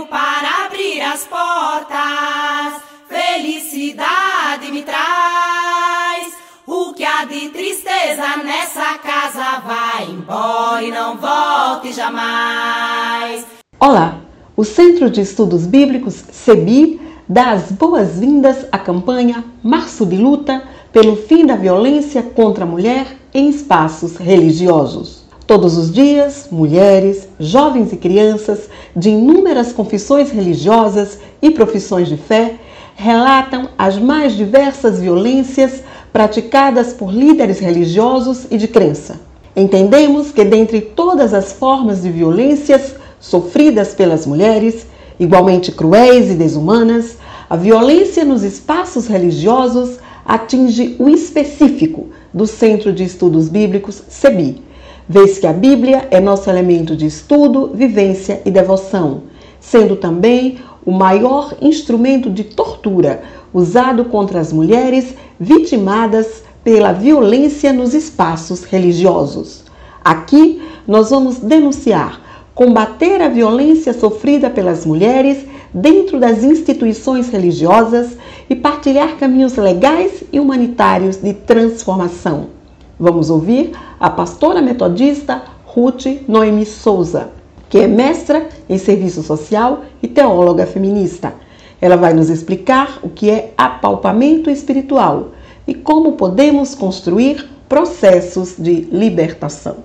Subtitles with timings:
[0.00, 2.82] quero para abrir as portas.
[3.08, 6.34] Felicidade me traz.
[6.66, 13.44] O que há de tristeza nessa casa vai embora e não volte jamais.
[13.78, 14.20] Olá,
[14.56, 20.62] o Centro de Estudos Bíblicos, CEBI, dá as boas-vindas à campanha Março de Luta
[20.92, 25.24] pelo fim da violência contra a mulher em espaços religiosos.
[25.50, 32.54] Todos os dias, mulheres, jovens e crianças de inúmeras confissões religiosas e profissões de fé
[32.94, 35.82] relatam as mais diversas violências
[36.12, 39.18] praticadas por líderes religiosos e de crença.
[39.56, 44.86] Entendemos que, dentre todas as formas de violências sofridas pelas mulheres,
[45.18, 47.16] igualmente cruéis e desumanas,
[47.50, 54.69] a violência nos espaços religiosos atinge o específico do Centro de Estudos Bíblicos CEBI,
[55.10, 59.24] vez que a Bíblia é nosso elemento de estudo, vivência e devoção,
[59.58, 63.20] sendo também o maior instrumento de tortura
[63.52, 69.64] usado contra as mulheres vitimadas pela violência nos espaços religiosos.
[70.04, 72.20] Aqui nós vamos denunciar,
[72.54, 78.16] combater a violência sofrida pelas mulheres dentro das instituições religiosas
[78.48, 82.59] e partilhar caminhos legais e humanitários de transformação.
[83.00, 87.32] Vamos ouvir a pastora metodista Ruth Noemi Souza,
[87.70, 91.34] que é mestra em serviço social e teóloga feminista.
[91.80, 95.30] Ela vai nos explicar o que é apalpamento espiritual
[95.66, 99.78] e como podemos construir processos de libertação.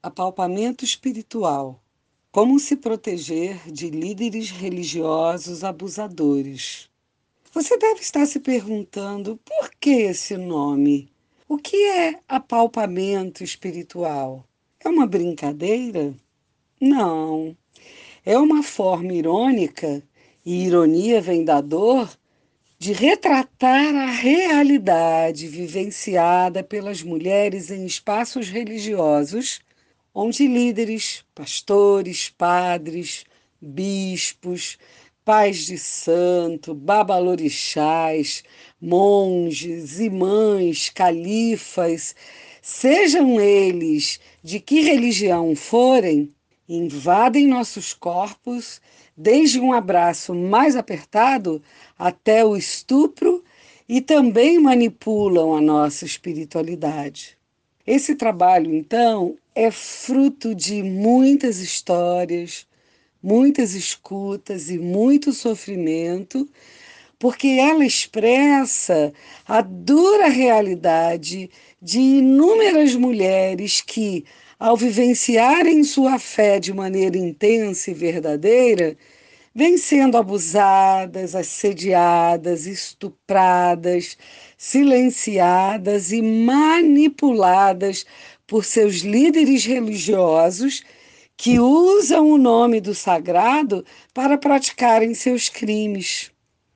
[0.00, 1.80] Apalpamento espiritual
[2.30, 6.88] como se proteger de líderes religiosos abusadores?
[7.52, 11.10] Você deve estar se perguntando por que esse nome?
[11.52, 14.44] O que é apalpamento espiritual?
[14.78, 16.14] É uma brincadeira?
[16.80, 17.56] Não.
[18.24, 20.00] É uma forma irônica,
[20.46, 22.08] e ironia vem da dor,
[22.78, 29.58] de retratar a realidade vivenciada pelas mulheres em espaços religiosos
[30.14, 33.24] onde líderes, pastores, padres,
[33.60, 34.78] bispos,
[35.30, 38.42] pais de santo, babalorixás,
[38.82, 42.16] monges, imãs, califas,
[42.60, 46.34] sejam eles de que religião forem,
[46.68, 48.80] invadem nossos corpos,
[49.16, 51.62] desde um abraço mais apertado
[51.96, 53.44] até o estupro
[53.88, 57.38] e também manipulam a nossa espiritualidade.
[57.86, 62.66] Esse trabalho, então, é fruto de muitas histórias,
[63.22, 66.48] muitas escutas e muito sofrimento,
[67.18, 69.12] porque ela expressa
[69.46, 71.50] a dura realidade
[71.80, 74.24] de inúmeras mulheres que,
[74.58, 78.96] ao vivenciarem sua fé de maneira intensa e verdadeira,
[79.54, 84.16] vêm sendo abusadas, assediadas, estupradas,
[84.56, 88.06] silenciadas e manipuladas
[88.46, 90.82] por seus líderes religiosos
[91.40, 96.30] que usam o nome do sagrado para praticarem seus crimes.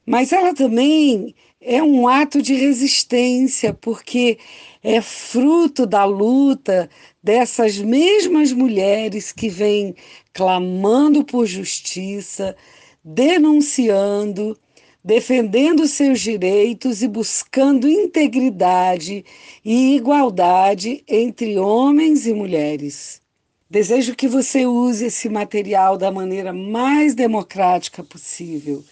[0.06, 4.38] Mas ela também é um ato de resistência, porque
[4.82, 6.88] é fruto da luta
[7.22, 9.94] dessas mesmas mulheres que vêm
[10.32, 12.56] clamando por justiça,
[13.04, 14.58] denunciando
[15.04, 19.22] defendendo seus direitos e buscando integridade
[19.62, 23.22] e igualdade entre homens e mulheres.
[23.68, 28.84] Desejo que você use esse material da maneira mais democrática possível,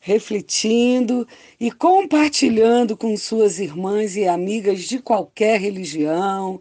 [0.00, 1.26] refletindo
[1.60, 6.60] e compartilhando com suas irmãs e amigas de qualquer religião,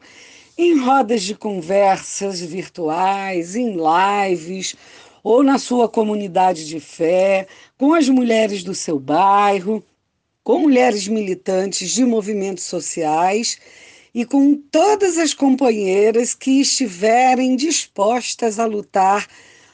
[0.56, 4.76] em rodas de conversas virtuais, em lives
[5.24, 7.48] ou na sua comunidade de fé,
[7.80, 9.84] com as mulheres do seu bairro,
[10.44, 13.60] com mulheres militantes de movimentos sociais
[14.16, 19.28] e com todas as companheiras que estiverem dispostas a lutar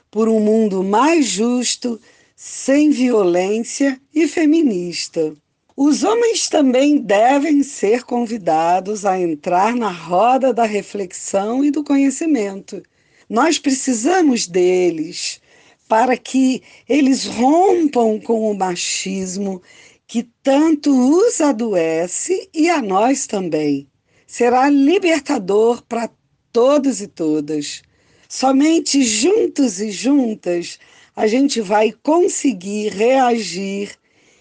[0.10, 2.02] por um mundo mais justo,
[2.36, 5.32] sem violência e feminista.
[5.78, 12.82] Os homens também devem ser convidados a entrar na roda da reflexão e do conhecimento.
[13.30, 15.40] Nós precisamos deles
[15.88, 19.62] para que eles rompam com o machismo
[20.08, 23.91] que tanto os adoece e a nós também.
[24.32, 26.10] Será libertador para
[26.54, 27.82] todos e todas.
[28.30, 30.80] Somente juntos e juntas
[31.14, 33.92] a gente vai conseguir reagir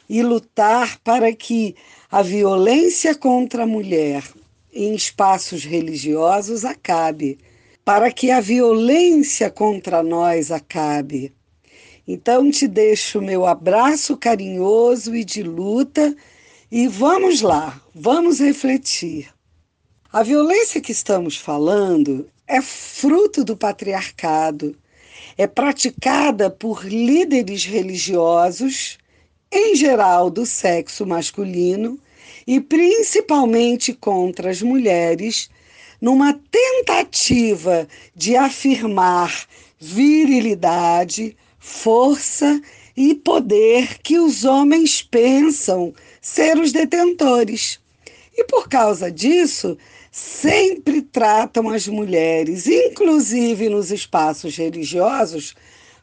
[0.09, 1.75] e lutar para que
[2.09, 4.23] a violência contra a mulher
[4.73, 7.37] em espaços religiosos acabe,
[7.85, 11.35] para que a violência contra nós acabe
[12.07, 16.15] Então te deixo meu abraço carinhoso e de luta
[16.71, 19.29] e vamos lá, vamos refletir.
[20.13, 24.77] A violência que estamos falando é fruto do patriarcado,
[25.39, 28.99] é praticada por líderes religiosos,
[29.53, 31.97] em geral do sexo masculino,
[32.45, 35.49] e principalmente contra as mulheres,
[36.01, 39.47] numa tentativa de afirmar
[39.79, 42.61] virilidade, força
[42.97, 47.79] e poder que os homens pensam ser os detentores.
[48.37, 49.79] E por causa disso,
[50.11, 55.55] sempre tratam as mulheres, inclusive nos espaços religiosos,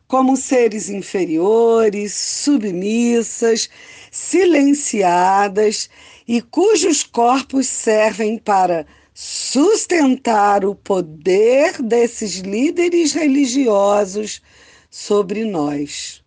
[0.07, 3.69] como seres inferiores, submissas,
[4.09, 5.89] silenciadas
[6.27, 14.42] e cujos corpos servem para sustentar o poder desses líderes religiosos
[14.89, 16.24] sobre nós.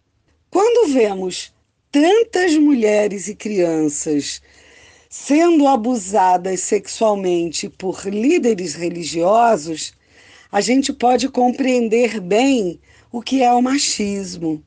[0.50, 1.54] Quando vemos
[1.90, 4.42] tantas mulheres e crianças
[5.12, 9.92] sendo abusadas sexualmente por líderes religiosos,
[10.52, 12.80] a gente pode compreender bem
[13.10, 14.62] o que é o machismo.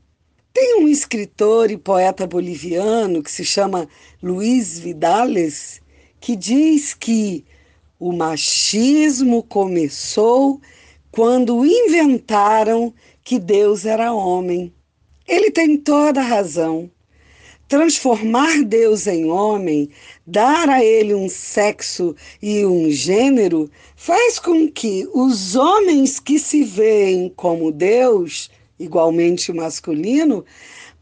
[0.53, 3.87] Tem um escritor e poeta boliviano que se chama
[4.21, 5.81] Luiz Vidales
[6.19, 7.45] que diz que
[7.97, 10.59] o machismo começou
[11.09, 12.93] quando inventaram
[13.23, 14.73] que Deus era homem.
[15.25, 16.91] Ele tem toda a razão
[17.73, 19.89] transformar Deus em homem,
[20.27, 26.63] dar a ele um sexo e um gênero, faz com que os homens que se
[26.63, 30.45] veem como Deus, igualmente masculino,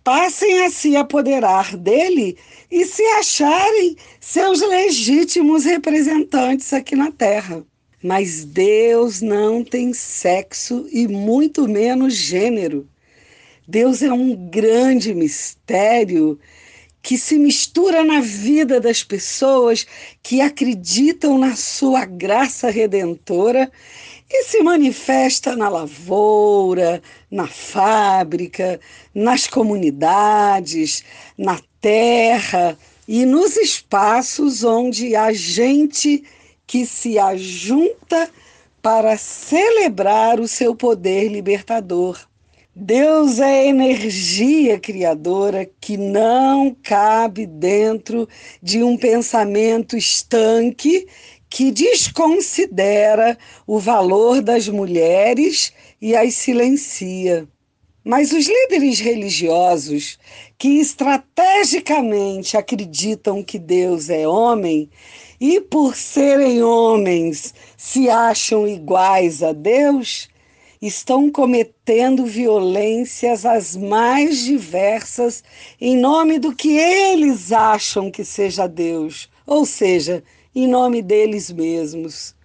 [0.02, 2.38] passem a se apoderar dele
[2.72, 7.66] e se acharem seus legítimos representantes aqui na Terra.
[8.02, 12.88] Mas Deus não tem sexo e muito menos gênero.
[13.68, 16.40] Deus é um grande mistério
[17.02, 19.86] que se mistura na vida das pessoas
[20.22, 23.72] que acreditam na sua graça redentora
[24.30, 28.80] e se manifesta na lavoura, na fábrica,
[29.14, 31.04] nas comunidades,
[31.38, 32.78] na terra
[33.08, 36.24] e nos espaços onde há gente
[36.66, 38.30] que se ajunta
[38.82, 42.31] para celebrar o seu poder libertador.
[42.74, 48.30] Deus é energia criadora que não cabe dentro
[48.64, 51.06] de um pensamento estanque
[51.50, 53.38] que desconsidera
[53.68, 57.46] o valor das mulheres e as silencia.
[58.06, 60.18] Mas os líderes religiosos
[60.58, 64.90] que estrategicamente acreditam que Deus é homem
[65.42, 70.31] e, por serem homens, se acham iguais a Deus,
[70.82, 75.44] estão cometendo violências as mais diversas
[75.80, 80.24] em nome do que eles acham que seja Deus, ou seja,
[80.56, 82.36] em nome deles mesmos.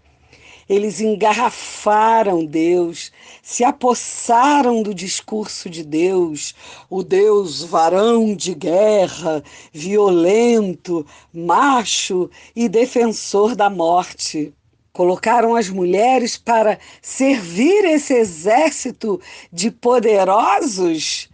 [0.69, 6.55] Eles engarrafaram Deus, se apossaram do discurso de Deus,
[6.91, 14.53] o Deus varão de guerra, violento, macho e defensor da morte.
[14.97, 19.21] Colocaram as mulheres para servir esse exército
[19.53, 21.29] de poderosos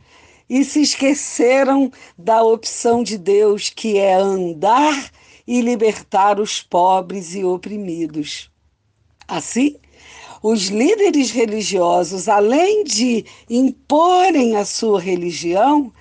[0.51, 1.89] e se esqueceram
[2.19, 5.13] da opção de Deus, que é andar
[5.47, 8.51] e libertar os pobres e oprimidos.
[9.29, 9.77] Assim,
[10.43, 15.93] os líderes religiosos, além de imporem a sua religião,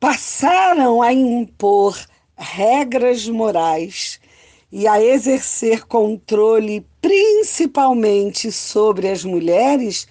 [0.00, 1.94] passaram a impor
[2.38, 4.18] regras morais
[4.72, 10.08] e a exercer controle principalmente sobre as mulheres,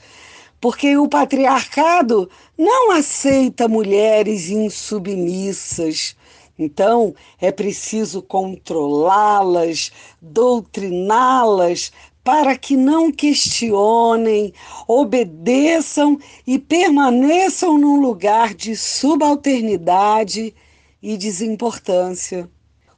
[0.59, 6.15] porque o patriarcado não aceita mulheres insubmissas.
[6.59, 9.91] Então, é preciso controlá-las,
[10.21, 11.91] doutriná-las,
[12.23, 14.53] para que não questionem,
[14.87, 20.53] obedeçam e permaneçam num lugar de subalternidade
[21.01, 22.47] e desimportância.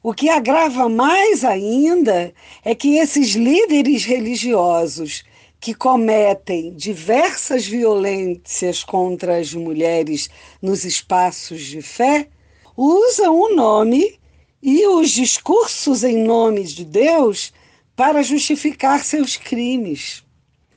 [0.06, 5.24] O que agrava mais ainda é que esses líderes religiosos
[5.58, 10.28] que cometem diversas violências contra as mulheres
[10.60, 12.28] nos espaços de fé
[12.76, 14.20] usam o nome
[14.62, 17.50] e os discursos em nome de Deus
[17.96, 20.22] para justificar seus crimes.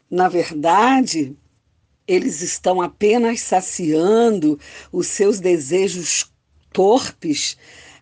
[0.10, 1.36] Na verdade,
[2.08, 4.58] eles estão apenas saciando
[4.90, 6.32] os seus desejos
[6.72, 7.58] torpes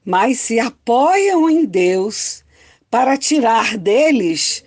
[0.05, 2.43] mas se apoiam em Deus
[2.89, 4.63] para tirar deles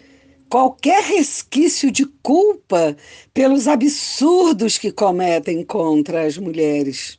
[0.48, 2.96] qualquer resquício de culpa
[3.32, 7.18] pelos absurdos que cometem contra as mulheres.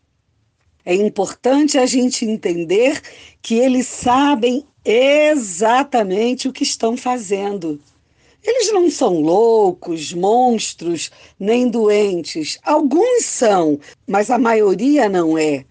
[0.86, 3.02] É importante a gente entender
[3.42, 7.80] que eles sabem exatamente o que estão fazendo.
[8.44, 12.58] Eles não são loucos, monstros, nem doentes.
[12.64, 15.66] Alguns são, mas a maioria não é.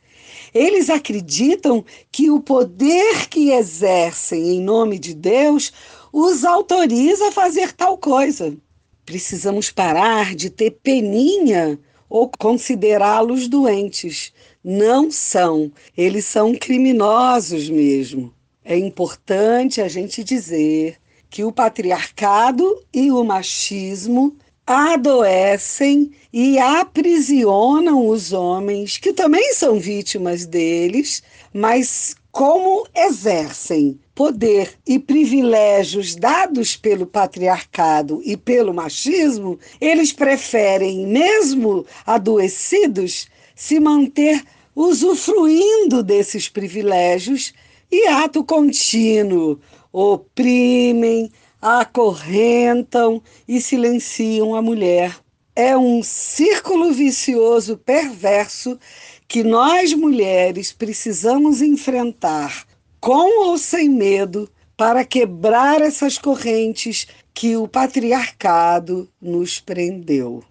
[0.55, 5.73] Eles acreditam que o poder que exercem em nome de Deus
[6.13, 8.57] os autoriza a fazer tal coisa.
[9.05, 11.79] Precisamos parar de ter peninha
[12.09, 14.33] ou considerá-los doentes.
[14.65, 18.33] Não são, eles são criminosos mesmo.
[18.65, 20.97] É importante a gente dizer
[21.31, 24.37] que o patriarcado e o machismo
[24.69, 31.23] adoecem e aprisionam os homens, que também são vítimas deles,
[31.55, 41.87] mas como exercem poder e privilégios dados pelo patriarcado e pelo machismo, eles preferem, mesmo
[42.05, 44.45] adoecidos, se manter
[44.77, 47.55] usufruindo desses privilégios
[47.91, 49.59] e ato contínuo.
[49.91, 55.17] Oprimem, acorrentam e silenciam a mulher.
[55.55, 58.79] É um círculo vicioso perverso
[59.27, 62.65] que nós mulheres precisamos enfrentar
[63.01, 70.43] com ou sem medo para quebrar essas correntes que o patriarcado nos prendeu.